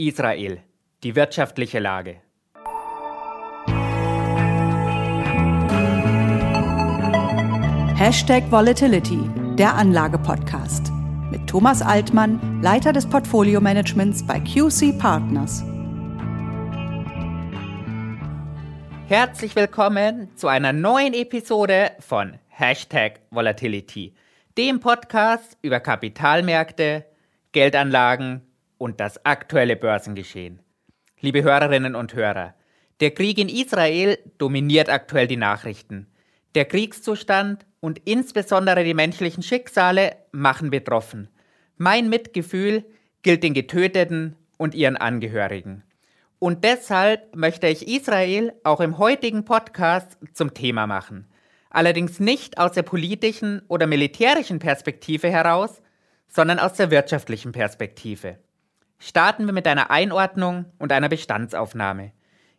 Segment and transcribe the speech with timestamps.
[0.00, 0.62] Israel.
[1.02, 2.22] Die wirtschaftliche Lage.
[7.98, 9.20] Hashtag Volatility,
[9.56, 10.90] der Anlage-Podcast.
[11.30, 15.62] Mit Thomas Altmann, Leiter des Portfolio-Managements bei QC Partners.
[19.06, 24.14] Herzlich willkommen zu einer neuen Episode von Hashtag Volatility,
[24.56, 27.04] dem Podcast über Kapitalmärkte,
[27.52, 28.49] Geldanlagen
[28.80, 30.60] und das aktuelle Börsengeschehen.
[31.20, 32.54] Liebe Hörerinnen und Hörer,
[33.00, 36.06] der Krieg in Israel dominiert aktuell die Nachrichten.
[36.54, 41.28] Der Kriegszustand und insbesondere die menschlichen Schicksale machen betroffen.
[41.76, 42.86] Mein Mitgefühl
[43.20, 45.82] gilt den Getöteten und ihren Angehörigen.
[46.38, 51.26] Und deshalb möchte ich Israel auch im heutigen Podcast zum Thema machen.
[51.68, 55.82] Allerdings nicht aus der politischen oder militärischen Perspektive heraus,
[56.28, 58.38] sondern aus der wirtschaftlichen Perspektive.
[59.02, 62.12] Starten wir mit einer Einordnung und einer Bestandsaufnahme.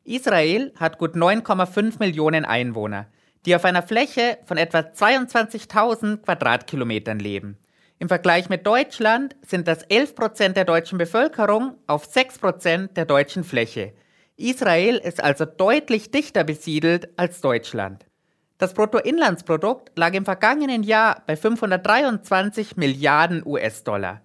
[0.04, 3.06] Israel hat gut 9,5 Millionen Einwohner,
[3.46, 7.60] die auf einer Fläche von etwa 22.000 Quadratkilometern leben.
[8.00, 13.06] Im Vergleich mit Deutschland sind das 11 Prozent der deutschen Bevölkerung auf 6 Prozent der
[13.06, 13.94] deutschen Fläche.
[14.36, 18.08] Israel ist also deutlich dichter besiedelt als Deutschland.
[18.58, 24.22] Das Bruttoinlandsprodukt lag im vergangenen Jahr bei 523 Milliarden US-Dollar.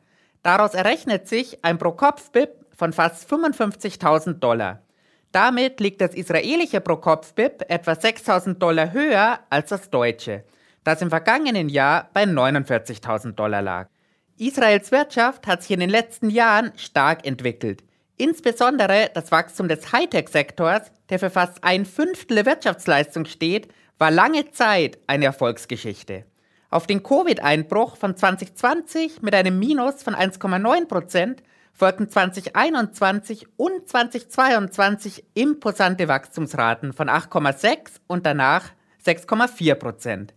[0.47, 4.81] Daraus errechnet sich ein Pro-Kopf-BIP von fast 55.000 Dollar.
[5.33, 10.45] Damit liegt das israelische Pro-Kopf-BIP etwa 6.000 Dollar höher als das deutsche,
[10.85, 13.89] das im vergangenen Jahr bei 49.000 Dollar lag.
[14.39, 17.83] Israels Wirtschaft hat sich in den letzten Jahren stark entwickelt.
[18.17, 23.67] Insbesondere das Wachstum des Hightech-Sektors, der für fast ein Fünftel der Wirtschaftsleistung steht,
[23.99, 26.25] war lange Zeit eine Erfolgsgeschichte.
[26.77, 35.25] Auf den Covid-Einbruch von 2020 mit einem Minus von 1,9 Prozent folgten 2021 und 2022
[35.33, 38.73] imposante Wachstumsraten von 8,6 und danach
[39.07, 40.35] 6,4 Prozent.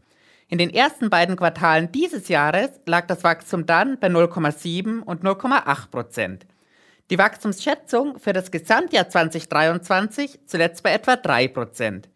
[0.48, 5.90] In den ersten beiden Quartalen dieses Jahres lag das Wachstum dann bei 0,7 und 0,8
[5.92, 6.46] Prozent.
[7.10, 12.08] Die Wachstumsschätzung für das Gesamtjahr 2023 zuletzt bei etwa 3 Prozent.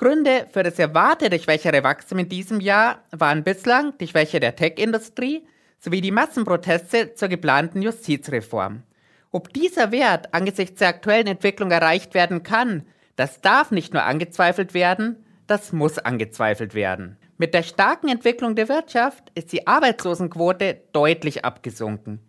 [0.00, 5.46] Gründe für das erwartete schwächere Wachstum in diesem Jahr waren bislang die Schwäche der Tech-Industrie
[5.78, 8.82] sowie die Massenproteste zur geplanten Justizreform.
[9.30, 14.72] Ob dieser Wert angesichts der aktuellen Entwicklung erreicht werden kann, das darf nicht nur angezweifelt
[14.72, 17.18] werden, das muss angezweifelt werden.
[17.36, 22.20] Mit der starken Entwicklung der Wirtschaft ist die Arbeitslosenquote deutlich abgesunken.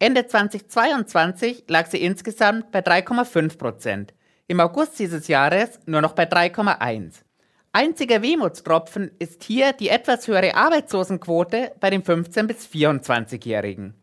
[0.00, 4.14] Ende 2022 lag sie insgesamt bei 3,5 Prozent
[4.50, 7.22] im August dieses Jahres nur noch bei 3,1.
[7.70, 13.94] Einziger Wehmutstropfen ist hier die etwas höhere Arbeitslosenquote bei den 15- bis 24-Jährigen.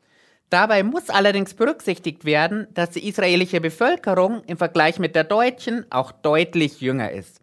[0.49, 6.13] Dabei muss allerdings berücksichtigt werden, dass die israelische Bevölkerung im Vergleich mit der deutschen auch
[6.13, 7.41] deutlich jünger ist.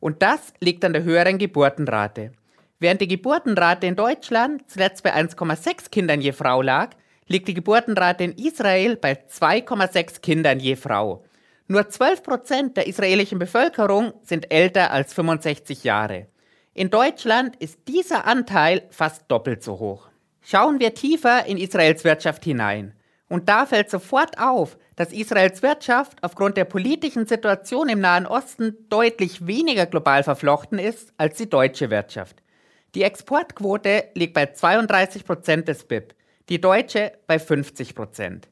[0.00, 2.32] Und das liegt an der höheren Geburtenrate.
[2.78, 6.92] Während die Geburtenrate in Deutschland zuletzt bei 1,6 Kindern je Frau lag,
[7.26, 11.22] liegt die Geburtenrate in Israel bei 2,6 Kindern je Frau.
[11.68, 16.28] Nur 12 Prozent der israelischen Bevölkerung sind älter als 65 Jahre.
[16.74, 20.08] In Deutschland ist dieser Anteil fast doppelt so hoch.
[20.42, 22.94] Schauen wir tiefer in Israels Wirtschaft hinein.
[23.28, 28.76] Und da fällt sofort auf, dass Israels Wirtschaft aufgrund der politischen Situation im Nahen Osten
[28.88, 32.44] deutlich weniger global verflochten ist als die deutsche Wirtschaft.
[32.94, 36.14] Die Exportquote liegt bei 32 Prozent des BIP,
[36.48, 38.48] die deutsche bei 50 Prozent.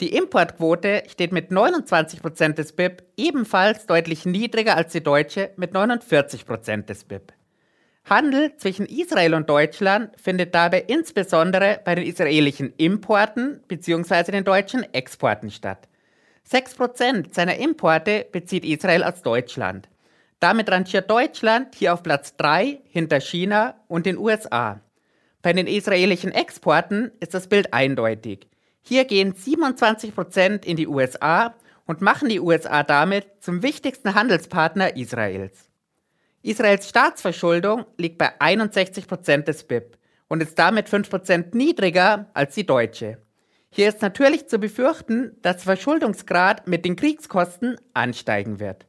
[0.00, 6.86] Die Importquote steht mit 29% des BIP ebenfalls deutlich niedriger als die deutsche mit 49%
[6.86, 7.32] des BIP.
[8.04, 14.32] Handel zwischen Israel und Deutschland findet dabei insbesondere bei den israelischen Importen bzw.
[14.32, 15.88] den deutschen Exporten statt.
[16.50, 19.88] 6% seiner Importe bezieht Israel aus Deutschland.
[20.40, 24.80] Damit rangiert Deutschland hier auf Platz 3 hinter China und den USA.
[25.40, 28.48] Bei den israelischen Exporten ist das Bild eindeutig.
[28.86, 31.54] Hier gehen 27 Prozent in die USA
[31.86, 35.70] und machen die USA damit zum wichtigsten Handelspartner Israels.
[36.42, 39.96] Israels Staatsverschuldung liegt bei 61 Prozent des BIP
[40.28, 43.16] und ist damit 5 Prozent niedriger als die deutsche.
[43.70, 48.86] Hier ist natürlich zu befürchten, dass der Verschuldungsgrad mit den Kriegskosten ansteigen wird.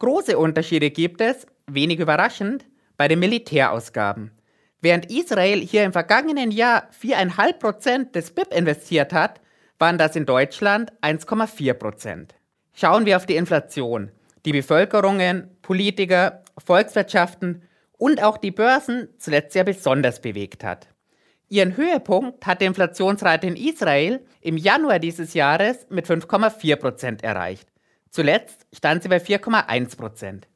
[0.00, 2.66] Große Unterschiede gibt es, wenig überraschend,
[2.98, 4.32] bei den Militärausgaben.
[4.84, 9.40] Während Israel hier im vergangenen Jahr 4,5 Prozent des BIP investiert hat,
[9.78, 12.34] waren das in Deutschland 1,4 Prozent.
[12.74, 14.10] Schauen wir auf die Inflation.
[14.44, 17.62] Die Bevölkerungen, Politiker, Volkswirtschaften
[17.96, 20.88] und auch die Börsen zuletzt sehr besonders bewegt hat.
[21.48, 27.70] Ihren Höhepunkt hat die Inflationsrate in Israel im Januar dieses Jahres mit 5,4 Prozent erreicht.
[28.10, 30.46] Zuletzt stand sie bei 4,1 Prozent.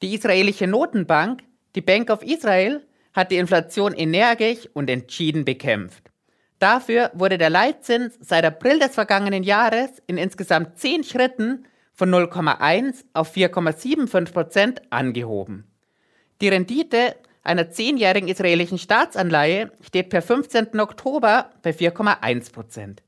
[0.00, 1.42] Die israelische Notenbank,
[1.74, 2.82] die Bank of Israel,
[3.16, 6.10] hat die Inflation energisch und entschieden bekämpft.
[6.58, 13.04] Dafür wurde der Leitzins seit April des vergangenen Jahres in insgesamt zehn Schritten von 0,1
[13.14, 15.64] auf 4,75 Prozent angehoben.
[16.40, 20.78] Die Rendite einer zehnjährigen israelischen Staatsanleihe steht per 15.
[20.80, 23.02] Oktober bei 4,1 Prozent.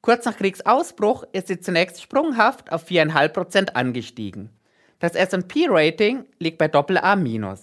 [0.00, 4.50] Kurz nach Kriegsausbruch ist sie zunächst sprunghaft auf 4,5 Prozent angestiegen.
[4.98, 7.56] Das S&P-Rating liegt bei AA-.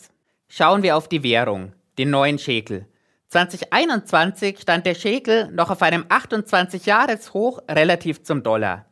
[0.48, 2.88] Schauen wir auf die Währung, den neuen Schekel.
[3.28, 8.86] 2021 stand der Schekel noch auf einem 28-Jahres-Hoch relativ zum Dollar.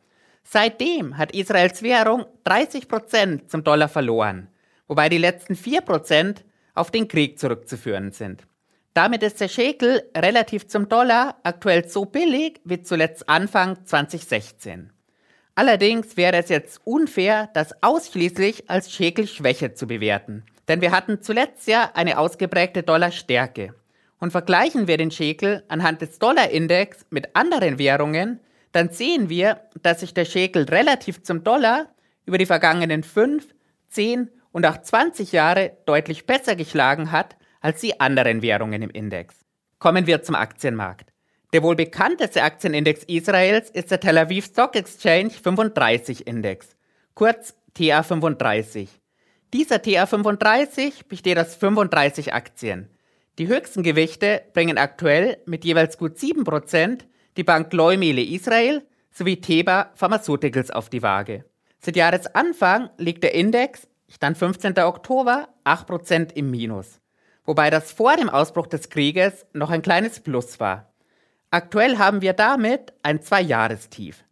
[0.44, 4.48] Seitdem hat Israels Währung 30 Prozent zum Dollar verloren,
[4.86, 6.44] wobei die letzten 4 Prozent
[6.74, 8.46] auf den Krieg zurückzuführen sind.
[8.92, 14.92] Damit ist der Schekel relativ zum Dollar aktuell so billig wie zuletzt Anfang 2016.
[15.54, 21.66] Allerdings wäre es jetzt unfair, das ausschließlich als Schekelschwäche zu bewerten, denn wir hatten zuletzt
[21.66, 23.74] ja eine ausgeprägte Dollarstärke.
[24.20, 28.40] Und vergleichen wir den Schekel anhand des Dollarindex mit anderen Währungen,
[28.72, 31.88] dann sehen wir, dass sich der Schekel relativ zum Dollar
[32.26, 33.54] über die vergangenen 5,
[33.88, 39.36] 10 und auch 20 Jahre deutlich besser geschlagen hat als die anderen Währungen im Index.
[39.78, 41.12] Kommen wir zum Aktienmarkt.
[41.52, 46.76] Der wohl bekannteste Aktienindex Israels ist der Tel Aviv Stock Exchange 35 Index,
[47.14, 48.88] kurz TA35.
[49.54, 52.90] Dieser TA35 besteht aus 35 Aktien.
[53.38, 56.98] Die höchsten Gewichte bringen aktuell mit jeweils gut 7%
[57.38, 61.46] die Bank Leumele Israel sowie Teba Pharmaceuticals auf die Waage.
[61.80, 64.78] Seit Jahresanfang liegt der Index, Stand 15.
[64.80, 67.00] Oktober, 8% im Minus,
[67.46, 70.92] wobei das vor dem Ausbruch des Krieges noch ein kleines Plus war.
[71.50, 74.24] Aktuell haben wir damit ein Zwei-Jahrestief.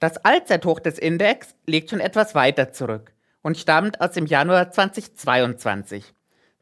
[0.00, 6.14] Das Allzeithoch des Index liegt schon etwas weiter zurück und stammt aus dem Januar 2022.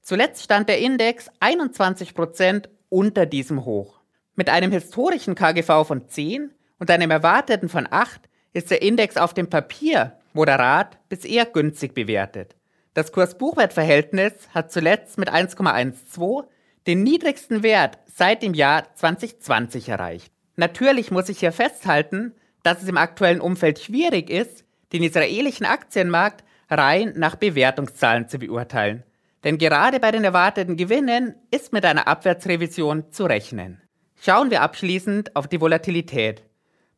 [0.03, 4.01] Zuletzt stand der Index 21% unter diesem Hoch.
[4.35, 9.33] Mit einem historischen KGV von 10 und einem erwarteten von 8 ist der Index auf
[9.33, 12.57] dem Papier moderat bis eher günstig bewertet.
[12.95, 16.45] Das Kurs-Buchwert-Verhältnis hat zuletzt mit 1,12
[16.89, 20.33] den niedrigsten Wert seit dem Jahr 2020 erreicht.
[20.57, 22.35] Natürlich muss ich hier festhalten,
[22.65, 26.43] dass es im aktuellen Umfeld schwierig ist, den israelischen Aktienmarkt
[26.73, 29.05] rein nach Bewertungszahlen zu beurteilen.
[29.45, 33.81] Denn gerade bei den erwarteten Gewinnen ist mit einer Abwärtsrevision zu rechnen.
[34.21, 36.45] Schauen wir abschließend auf die Volatilität.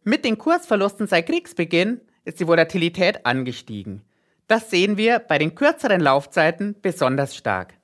[0.02, 4.02] Mit den Kursverlusten seit Kriegsbeginn ist die Volatilität angestiegen.
[4.46, 7.74] Das sehen wir bei den kürzeren Laufzeiten besonders stark.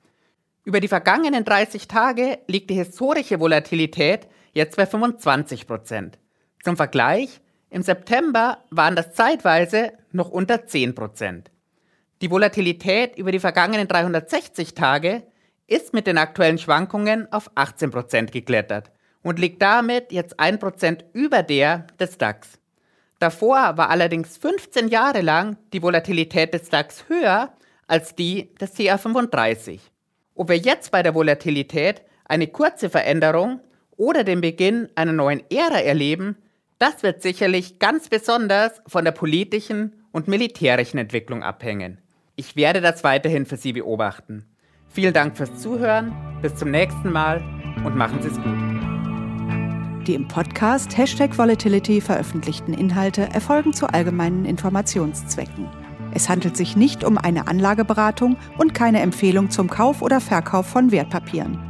[0.65, 6.19] Über die vergangenen 30 Tage liegt die historische Volatilität jetzt bei 25 Prozent.
[6.63, 7.41] Zum Vergleich,
[7.71, 11.51] im September waren das zeitweise noch unter 10 Prozent.
[12.23, 15.23] Die Volatilität über die vergangenen 360 Tage
[15.67, 18.91] ist mit den aktuellen Schwankungen auf 18 Prozent geklettert
[19.23, 22.59] und liegt damit jetzt 1% über der des DAX.
[23.21, 27.55] Davor war allerdings 15 Jahre lang die Volatilität des DAX höher
[27.87, 29.81] als die des CA35.
[30.35, 33.61] Ob wir jetzt bei der Volatilität eine kurze Veränderung
[33.97, 36.37] oder den Beginn einer neuen Ära erleben,
[36.79, 41.99] das wird sicherlich ganz besonders von der politischen und militärischen Entwicklung abhängen.
[42.37, 44.45] Ich werde das weiterhin für Sie beobachten.
[44.89, 47.43] Vielen Dank fürs Zuhören, bis zum nächsten Mal
[47.85, 50.07] und machen Sie es gut.
[50.07, 55.69] Die im Podcast Hashtag Volatility veröffentlichten Inhalte erfolgen zu allgemeinen Informationszwecken.
[56.13, 60.91] Es handelt sich nicht um eine Anlageberatung und keine Empfehlung zum Kauf oder Verkauf von
[60.91, 61.70] Wertpapieren.